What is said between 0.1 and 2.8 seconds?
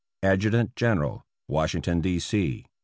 Adjutant General, Washington, D. C.